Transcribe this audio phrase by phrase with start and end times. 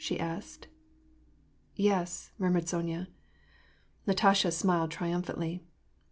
[0.03, 0.65] she asked."
[1.91, 3.07] Yes," murmured Sonya.
[4.07, 5.63] Natasha smiled triumphantly.